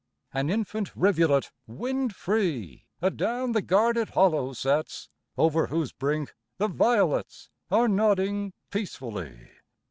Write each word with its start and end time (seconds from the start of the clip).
An 0.33 0.49
infant 0.49 0.95
rivulet 0.95 1.51
wind 1.67 2.15
free 2.15 2.87
Adown 3.03 3.51
the 3.53 3.61
guarded 3.61 4.09
hollow 4.09 4.51
sets, 4.53 5.09
Over 5.37 5.67
whose 5.67 5.91
brink 5.91 6.33
the 6.57 6.67
violets 6.67 7.51
Are 7.69 7.87
nodding 7.87 8.53
peacefully. 8.71 9.51